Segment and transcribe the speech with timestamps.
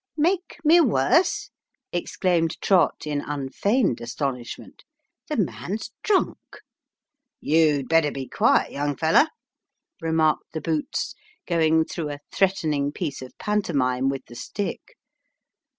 [0.31, 1.51] "Make me worse?"
[1.93, 4.83] exclaimed Trott, in unfeigned astonishment:"
[5.29, 6.39] the man's drunk!""
[7.39, 9.27] You'd better be quiet, young feller,"
[10.01, 11.13] remarked the boots,
[11.47, 14.97] going through a threatening piece of pantomime with the stick.